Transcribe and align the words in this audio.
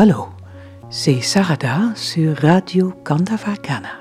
Allô, 0.00 0.28
c'est 0.90 1.20
Sarada 1.22 1.90
sur 1.96 2.36
Radio 2.36 2.92
Kandavakana. 3.02 3.98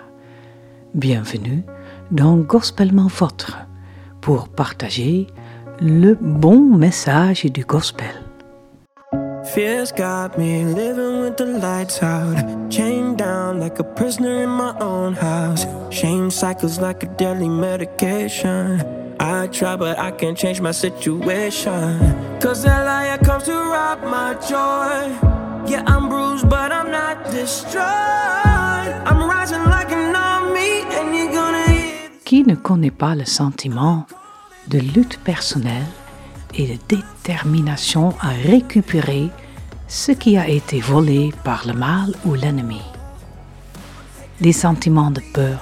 Bienvenue 0.94 1.64
dans 2.12 2.38
Gospellement 2.38 3.08
Votre 3.08 3.58
pour 4.22 4.48
partager 4.48 5.26
le 5.82 6.14
bon 6.14 6.60
message 6.60 7.46
du 7.46 7.66
gospel. 7.66 8.14
Fears 9.46 9.92
got 9.98 10.38
me 10.38 10.66
living 10.66 11.24
with 11.24 11.36
the 11.36 11.60
lights 11.60 12.04
out. 12.04 12.46
Chained 12.70 13.18
down 13.18 13.60
like 13.60 13.80
a 13.80 13.84
prisoner 13.84 14.44
in 14.44 14.52
my 14.52 14.76
own 14.80 15.16
house. 15.16 15.66
Shame 15.90 16.30
cycles 16.30 16.80
like 16.80 17.02
a 17.02 17.08
deadly 17.18 17.50
medication. 17.50 18.84
I 19.20 19.48
try, 19.48 19.76
but 19.76 19.98
I 19.98 20.12
can't 20.12 20.38
change 20.38 20.62
my 20.62 20.74
situation. 20.74 22.14
Cause 22.40 22.62
that 22.66 22.86
liar 22.86 23.18
comes 23.18 23.46
to 23.46 23.54
rob 23.54 24.04
my 24.04 24.36
joy. 24.48 25.37
Qui 32.24 32.44
ne 32.44 32.56
connaît 32.56 32.92
pas 32.92 33.16
le 33.16 33.26
sentiment 33.26 34.06
de 34.68 34.80
lutte 34.80 35.20
personnelle 35.24 35.88
et 36.54 36.68
de 36.68 36.78
détermination 36.88 38.14
à 38.22 38.30
récupérer 38.30 39.30
ce 39.88 40.14
qui 40.14 40.38
a 40.38 40.48
été 40.48 40.80
volé 40.80 41.34
par 41.44 41.68
le 41.68 41.74
mal 41.74 42.14
ou 42.26 42.34
l'ennemi? 42.34 42.82
Des 44.40 44.54
sentiments 44.54 45.12
de 45.12 45.22
peur, 45.34 45.60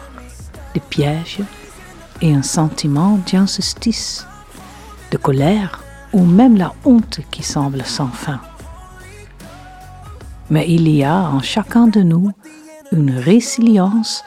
de 0.75 0.79
piège 0.79 1.39
et 2.21 2.33
un 2.33 2.43
sentiment 2.43 3.19
d'injustice, 3.31 4.27
de 5.11 5.17
colère 5.17 5.81
ou 6.13 6.23
même 6.23 6.57
la 6.57 6.73
honte 6.85 7.21
qui 7.31 7.41
semble 7.41 7.83
sans 7.85 8.09
fin. 8.09 8.39
Mais 10.49 10.65
il 10.69 10.87
y 10.87 11.03
a 11.03 11.29
en 11.29 11.41
chacun 11.41 11.87
de 11.87 12.01
nous 12.01 12.31
une 12.91 13.17
résilience 13.17 14.23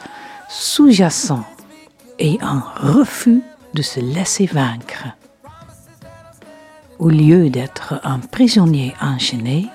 sous-jacente 0.49 1.45
et 2.17 2.37
un 2.41 2.63
refus 2.75 3.41
de 3.73 3.81
se 3.81 3.99
laisser 3.99 4.45
vaincre. 4.45 5.05
Au 6.97 7.09
lieu 7.09 7.49
d'être 7.49 8.01
un 8.03 8.19
prisonnier 8.19 8.93
enchaîné 9.01 9.69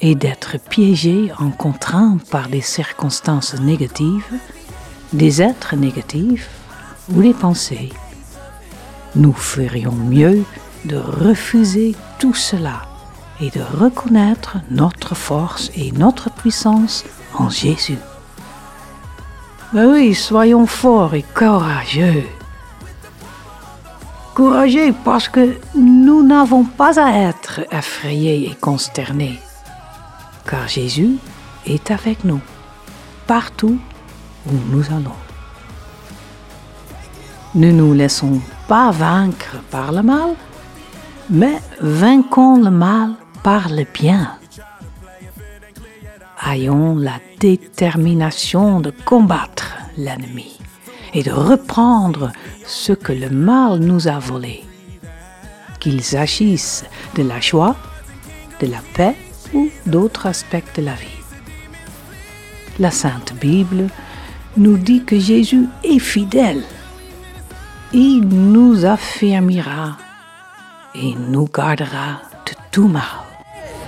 et 0.00 0.14
d'être 0.14 0.56
piégé 0.58 1.30
en 1.38 1.50
contraint 1.50 2.16
par 2.30 2.48
des 2.48 2.62
circonstances 2.62 3.60
négatives, 3.60 4.32
des 5.12 5.42
êtres 5.42 5.76
négatifs 5.76 6.48
ou 7.14 7.20
des 7.20 7.34
pensées, 7.34 7.90
nous 9.14 9.34
ferions 9.34 9.92
mieux 9.92 10.44
de 10.86 10.96
refuser 10.96 11.94
tout 12.18 12.34
cela 12.34 12.89
et 13.40 13.50
de 13.50 13.62
reconnaître 13.62 14.58
notre 14.70 15.14
force 15.14 15.70
et 15.74 15.92
notre 15.92 16.30
puissance 16.30 17.04
en 17.34 17.48
Jésus. 17.48 17.98
Mais 19.72 19.84
oui, 19.84 20.14
soyons 20.14 20.66
forts 20.66 21.14
et 21.14 21.24
courageux. 21.34 22.24
Courageux 24.34 24.94
parce 25.04 25.28
que 25.28 25.56
nous 25.74 26.22
n'avons 26.22 26.64
pas 26.64 27.00
à 27.00 27.12
être 27.28 27.60
effrayés 27.70 28.50
et 28.50 28.54
consternés, 28.54 29.38
car 30.48 30.66
Jésus 30.68 31.16
est 31.66 31.90
avec 31.90 32.24
nous, 32.24 32.40
partout 33.26 33.78
où 34.46 34.52
nous 34.70 34.84
allons. 34.86 35.20
Ne 37.54 37.70
nous 37.70 37.94
laissons 37.94 38.40
pas 38.68 38.90
vaincre 38.90 39.56
par 39.70 39.92
le 39.92 40.02
mal, 40.02 40.34
mais 41.28 41.60
vainquons 41.80 42.56
le 42.56 42.70
mal 42.70 43.14
par 43.42 43.68
le 43.68 43.84
bien. 43.92 44.36
Ayons 46.46 46.96
la 46.96 47.20
détermination 47.38 48.80
de 48.80 48.90
combattre 48.90 49.76
l'ennemi 49.96 50.58
et 51.12 51.22
de 51.22 51.30
reprendre 51.30 52.32
ce 52.66 52.92
que 52.92 53.12
le 53.12 53.30
mal 53.30 53.78
nous 53.78 54.08
a 54.08 54.18
volé. 54.18 54.64
Qu'ils 55.80 56.16
agissent 56.16 56.84
de 57.14 57.22
la 57.22 57.40
joie, 57.40 57.76
de 58.60 58.66
la 58.66 58.80
paix 58.94 59.16
ou 59.54 59.68
d'autres 59.86 60.26
aspects 60.26 60.76
de 60.76 60.82
la 60.82 60.94
vie. 60.94 61.08
La 62.78 62.90
Sainte 62.90 63.34
Bible 63.40 63.88
nous 64.56 64.76
dit 64.76 65.04
que 65.04 65.18
Jésus 65.18 65.66
est 65.84 65.98
fidèle. 65.98 66.62
Il 67.92 68.20
nous 68.20 68.84
affirmera 68.84 69.96
et 70.94 71.14
nous 71.14 71.46
gardera 71.46 72.22
de 72.46 72.52
tout 72.70 72.88
mal. 72.88 73.29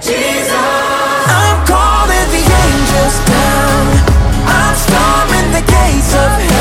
I'm 0.04 1.64
calling 1.64 2.28
the 2.34 2.42
angels 2.42 3.16
down. 3.24 3.86
I'm 4.48 4.74
storming 4.74 5.52
the 5.52 5.62
gates 5.70 6.14
of 6.14 6.51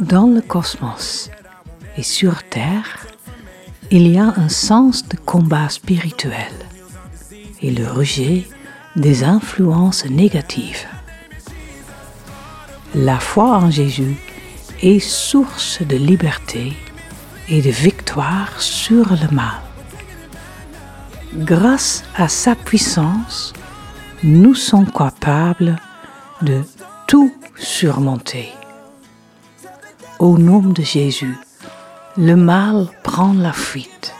dans 0.00 0.26
le 0.26 0.40
cosmos 0.40 1.30
et 1.96 2.02
sur 2.02 2.42
Terre, 2.44 3.06
il 3.90 4.06
y 4.06 4.18
a 4.18 4.32
un 4.36 4.48
sens 4.48 5.08
de 5.08 5.16
combat 5.16 5.68
spirituel 5.68 6.52
et 7.60 7.70
le 7.70 7.86
rejet 7.88 8.46
des 8.94 9.24
influences 9.24 10.04
négatives. 10.06 10.86
La 12.94 13.18
foi 13.18 13.58
en 13.58 13.70
Jésus 13.70 14.16
est 14.82 15.00
source 15.00 15.82
de 15.82 15.96
liberté 15.96 16.76
et 17.48 17.60
de 17.60 17.70
victoire 17.70 18.60
sur 18.60 19.10
le 19.10 19.34
mal. 19.34 19.60
Grâce 21.34 22.04
à 22.16 22.28
sa 22.28 22.54
puissance, 22.54 23.52
nous 24.22 24.54
sommes 24.54 24.90
capables 24.90 25.76
de 26.42 26.62
tout 27.06 27.32
surmonter. 27.56 28.52
Au 30.18 30.36
nom 30.36 30.58
de 30.58 30.82
Jésus, 30.82 31.38
le 32.16 32.34
mal 32.34 32.88
prend 33.04 33.32
la 33.34 33.52
fuite. 33.52 34.12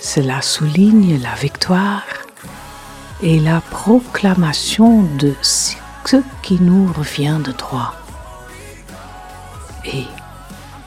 Cela 0.00 0.42
souligne 0.42 1.20
la 1.22 1.34
victoire 1.34 2.02
et 3.22 3.38
la 3.38 3.60
proclamation 3.60 5.04
de 5.18 5.32
ce 5.42 6.16
qui 6.42 6.60
nous 6.60 6.92
revient 6.92 7.38
de 7.44 7.52
droit. 7.52 7.94
Et 9.84 10.06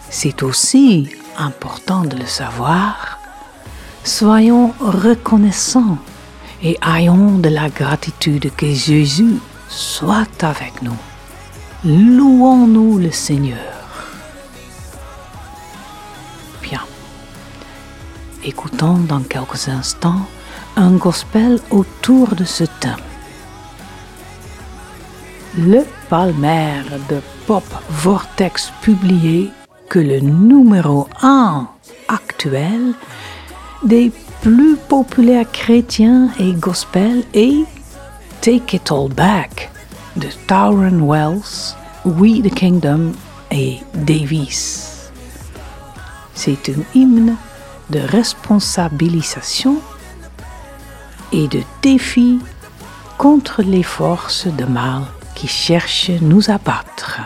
c'est 0.09 0.44
aussi 0.44 1.09
important 1.38 2.03
de 2.03 2.18
le 2.18 2.26
savoir, 2.26 3.20
soyons 4.03 4.74
reconnaissants 4.82 5.98
et 6.62 6.78
ayons 6.86 7.38
de 7.38 7.48
la 7.48 7.70
gratitude 7.70 8.52
que 8.58 8.74
Jésus 8.74 9.38
soit 9.70 10.44
avec 10.44 10.82
nous. 10.82 10.97
Louons-nous 11.84 13.00
le 13.00 13.10
Seigneur. 13.10 13.58
Bien. 16.62 16.82
Écoutons 18.44 19.00
dans 19.00 19.22
quelques 19.22 19.68
instants 19.68 20.28
un 20.76 20.92
gospel 20.92 21.60
autour 21.72 22.36
de 22.36 22.44
ce 22.44 22.66
thème. 22.66 22.94
Le 25.58 25.82
palmaire 26.08 26.86
de 27.10 27.20
Pop 27.48 27.64
Vortex 27.90 28.72
publié 28.84 29.50
que 29.90 29.98
le 29.98 30.20
numéro 30.20 31.10
1 31.24 31.68
actuel 32.10 32.94
des 33.84 34.12
plus 34.44 34.76
populaires 34.76 35.52
chrétiens 35.52 36.30
et 36.38 36.54
gospel 36.54 37.24
est 37.34 37.66
Take 38.42 38.76
It 38.76 38.92
All 38.92 39.10
Back 39.10 39.71
de 40.16 40.28
Tauren 40.47 41.02
Wells, 41.02 41.75
We 42.05 42.41
the 42.41 42.53
Kingdom 42.53 43.13
et 43.52 43.79
Davis. 43.93 45.11
C'est 46.34 46.69
un 46.69 46.81
hymne 46.96 47.35
de 47.90 47.99
responsabilisation 47.99 49.78
et 51.31 51.47
de 51.47 51.61
défi 51.81 52.40
contre 53.17 53.61
les 53.61 53.84
forces 53.84 54.47
de 54.47 54.66
mal 54.66 55.03
qui 55.35 55.47
cherchent 55.47 56.11
nous 56.22 56.49
abattre. 56.49 57.22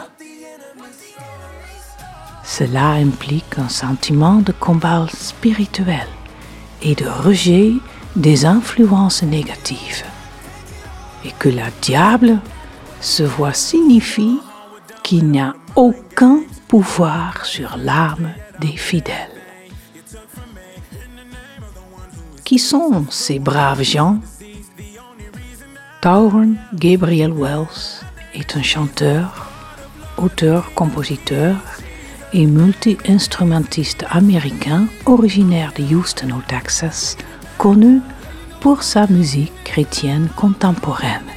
Cela 2.44 2.92
implique 2.92 3.58
un 3.58 3.70
sentiment 3.70 4.36
de 4.36 4.52
combat 4.52 5.08
spirituel 5.14 6.08
et 6.82 6.96
de 6.96 7.08
rejet 7.08 7.74
des 8.16 8.46
influences 8.46 9.24
négatives. 9.24 10.06
Et 11.26 11.32
que 11.40 11.50
la 11.50 11.70
diable 11.82 12.40
se 13.06 13.24
voit 13.24 13.54
signifie 13.54 14.40
qu'il 15.04 15.28
n'y 15.28 15.40
a 15.40 15.54
aucun 15.76 16.40
pouvoir 16.68 17.46
sur 17.46 17.78
l'âme 17.78 18.32
des 18.60 18.76
fidèles. 18.76 19.30
Qui 22.44 22.58
sont 22.58 23.06
ces 23.10 23.40
braves 23.40 23.84
gens? 23.84 24.20
Tauren 26.02 26.56
Gabriel 26.74 27.32
Wells 27.32 28.04
est 28.34 28.58
un 28.58 28.64
chanteur, 28.64 29.52
auteur, 30.18 30.74
compositeur 30.74 31.56
et 32.34 32.46
multi-instrumentiste 32.46 34.06
américain 34.10 34.88
originaire 35.06 35.74
de 35.78 35.84
Houston 35.96 36.32
au 36.32 36.42
Texas, 36.48 37.18
connu 37.58 38.02
pour 38.62 38.84
sa 38.84 39.08
musique 39.08 39.54
chrétienne 39.64 40.28
contemporaine. 40.36 41.35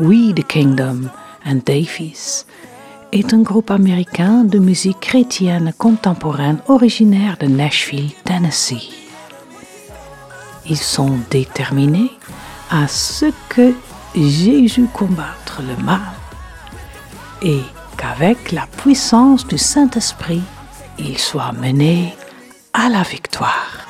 We 0.00 0.32
the 0.32 0.42
Kingdom 0.42 1.10
and 1.44 1.60
Davies 1.66 2.46
est 3.12 3.34
un 3.34 3.42
groupe 3.42 3.70
américain 3.70 4.44
de 4.44 4.58
musique 4.58 5.00
chrétienne 5.00 5.74
contemporaine 5.76 6.58
originaire 6.68 7.36
de 7.38 7.46
Nashville, 7.46 8.10
Tennessee. 8.24 8.88
Ils 10.64 10.78
sont 10.78 11.18
déterminés 11.30 12.10
à 12.70 12.88
ce 12.88 13.26
que 13.50 13.74
Jésus 14.14 14.86
combattre 14.90 15.60
le 15.60 15.76
mal 15.84 16.00
et 17.42 17.60
qu'avec 17.98 18.52
la 18.52 18.66
puissance 18.78 19.46
du 19.46 19.58
Saint-Esprit, 19.58 20.42
il 20.98 21.18
soit 21.18 21.52
mené 21.52 22.16
à 22.72 22.88
la 22.88 23.02
victoire. 23.02 23.86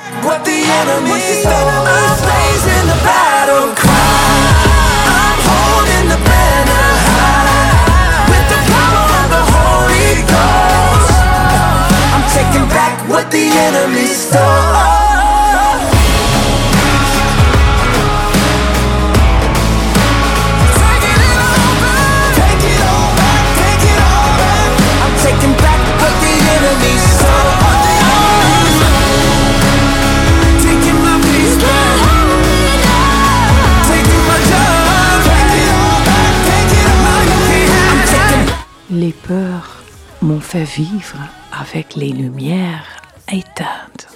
Les 38.93 39.13
peurs 39.13 39.83
m'ont 40.21 40.41
fait 40.41 40.65
vivre 40.65 41.17
avec 41.53 41.95
les 41.95 42.09
lumières 42.09 43.00
éteintes. 43.33 44.09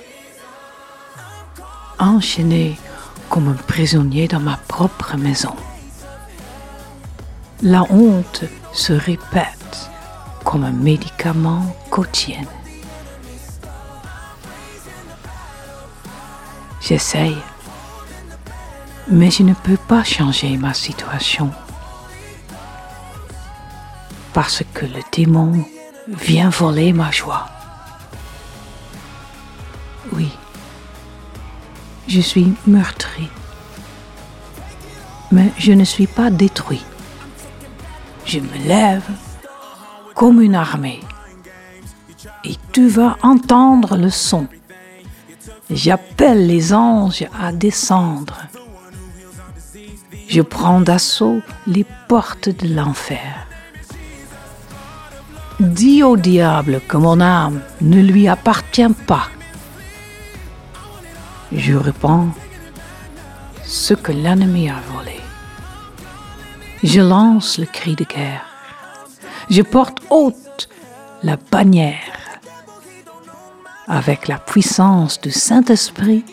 Enchaîné 1.98 2.78
comme 3.28 3.48
un 3.48 3.54
prisonnier 3.54 4.28
dans 4.28 4.40
ma 4.40 4.56
propre 4.68 5.16
maison. 5.16 5.54
La 7.62 7.82
honte 7.90 8.44
se 8.72 8.92
répète 8.92 9.90
comme 10.44 10.64
un 10.64 10.72
médicament 10.72 11.74
quotidien. 11.90 12.42
J'essaye, 16.80 17.38
mais 19.08 19.30
je 19.30 19.42
ne 19.42 19.54
peux 19.54 19.78
pas 19.78 20.04
changer 20.04 20.56
ma 20.58 20.74
situation 20.74 21.50
parce 24.34 24.62
que 24.74 24.84
le 24.84 25.00
démon 25.12 25.64
vient 26.08 26.50
voler 26.50 26.92
ma 26.92 27.10
joie. 27.10 27.53
Je 32.14 32.20
suis 32.20 32.52
meurtri, 32.68 33.28
mais 35.32 35.50
je 35.58 35.72
ne 35.72 35.82
suis 35.82 36.06
pas 36.06 36.30
détruit. 36.30 36.84
Je 38.24 38.38
me 38.38 38.56
lève 38.68 39.08
comme 40.14 40.40
une 40.40 40.54
armée 40.54 41.00
et 42.44 42.54
tu 42.70 42.86
vas 42.86 43.16
entendre 43.22 43.96
le 43.96 44.10
son. 44.10 44.46
J'appelle 45.68 46.46
les 46.46 46.72
anges 46.72 47.26
à 47.36 47.50
descendre. 47.50 48.38
Je 50.28 50.42
prends 50.42 50.80
d'assaut 50.80 51.40
les 51.66 51.84
portes 52.06 52.48
de 52.48 52.72
l'enfer. 52.76 53.48
Dis 55.58 56.04
au 56.04 56.16
diable 56.16 56.80
que 56.86 56.96
mon 56.96 57.20
âme 57.20 57.60
ne 57.80 58.00
lui 58.00 58.28
appartient 58.28 58.94
pas. 59.08 59.33
Je 61.56 61.74
réponds 61.74 62.30
ce 63.64 63.94
que 63.94 64.12
l'ennemi 64.12 64.68
a 64.68 64.80
volé. 64.92 65.20
Je 66.82 67.00
lance 67.00 67.58
le 67.58 67.66
cri 67.66 67.94
de 67.94 68.04
guerre. 68.04 68.44
Je 69.50 69.62
porte 69.62 69.98
haute 70.10 70.68
la 71.22 71.36
bannière. 71.36 72.40
Avec 73.86 74.28
la 74.28 74.38
puissance 74.38 75.20
du 75.20 75.30
Saint-Esprit, 75.30 76.24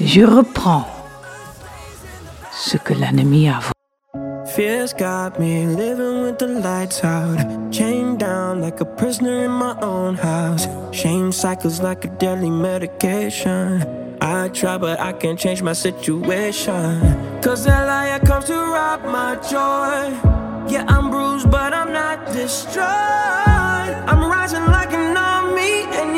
je 0.00 0.22
reprends 0.22 0.86
ce 2.52 2.76
que 2.76 2.92
l'ennemi 2.92 3.48
a 3.48 3.60
volé. 3.60 3.72
Fears 4.46 4.92
got 4.92 5.38
me 5.38 5.66
living 5.66 6.22
with 6.22 6.38
the 6.38 6.48
lights 6.48 7.04
out. 7.04 7.38
Chained 7.70 8.18
down 8.18 8.60
like 8.60 8.80
a 8.80 8.84
prisoner 8.84 9.44
in 9.44 9.52
my 9.52 9.76
own 9.80 10.16
house. 10.16 10.66
Shame 10.90 11.32
cycles 11.32 11.80
like 11.80 12.04
a 12.04 12.08
deadly 12.18 12.50
medication. 12.50 14.07
I 14.20 14.48
try, 14.48 14.78
but 14.78 14.98
I 15.00 15.12
can't 15.12 15.38
change 15.38 15.62
my 15.62 15.72
situation. 15.72 17.40
Cause 17.40 17.64
that 17.64 17.86
liar 17.86 18.18
comes 18.20 18.46
to 18.46 18.54
rob 18.54 19.04
my 19.04 19.36
joy. 19.36 20.10
Yeah, 20.68 20.84
I'm 20.88 21.10
bruised, 21.10 21.50
but 21.50 21.72
I'm 21.72 21.92
not 21.92 22.26
destroyed. 22.32 22.84
I'm 22.84 24.28
rising 24.30 24.66
like 24.66 24.92
an 24.92 25.16
army, 25.16 25.86
and 25.98 26.16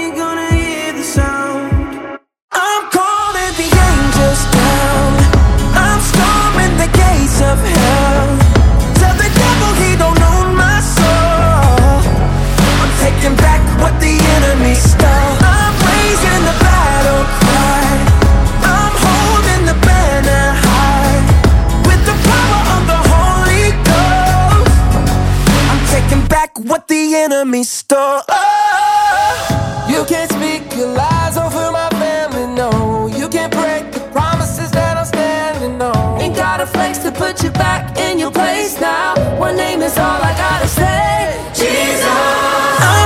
enemy 27.15 27.63
stole. 27.65 28.23
Oh, 28.29 29.87
you 29.89 30.05
can't 30.05 30.31
speak 30.31 30.77
your 30.77 30.89
lies 30.89 31.37
over 31.37 31.71
my 31.71 31.89
family, 31.91 32.47
no. 32.55 33.07
You 33.07 33.29
can't 33.29 33.53
break 33.53 33.93
the 33.93 34.01
promises 34.13 34.71
that 34.73 34.97
I'm 34.97 35.07
standing 35.07 35.81
on. 35.81 36.21
Ain't 36.21 36.37
got 36.37 36.61
a 36.61 36.67
flex 36.67 36.99
to 36.99 37.13
put 37.13 37.43
you 37.43 37.51
back 37.51 37.99
in 37.99 38.19
your 38.19 38.31
place 38.31 38.81
now. 38.81 39.15
One 39.39 39.57
name 39.57 39.83
is 39.83 39.97
all 39.99 40.21
I 40.23 40.33
gotta 40.37 40.69
say. 40.69 41.51
Jesus. 41.55 43.00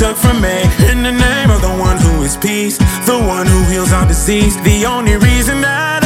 took 0.00 0.16
from 0.16 0.40
me. 0.40 0.62
In 0.90 1.02
the 1.02 1.12
name 1.12 1.50
of 1.50 1.60
the 1.60 1.68
one 1.68 1.98
who 1.98 2.22
is 2.22 2.34
peace, 2.34 2.78
the 3.04 3.18
one 3.18 3.46
who 3.46 3.62
heals 3.64 3.92
our 3.92 4.06
disease, 4.08 4.56
the 4.62 4.86
only 4.86 5.16
reason 5.16 5.60
that 5.60 5.99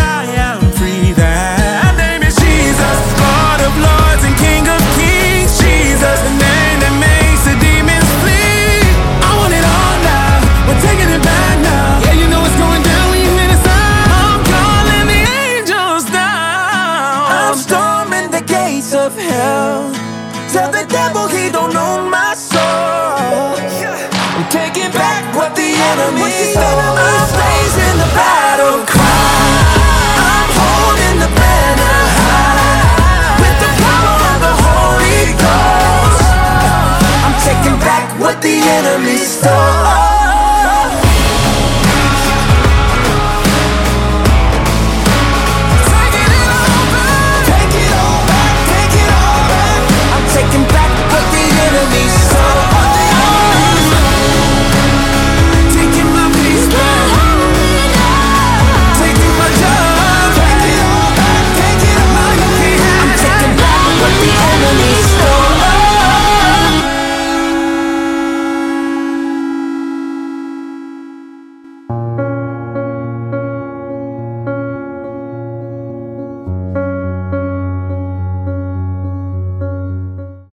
enemy 38.66 39.16
star 39.16 40.03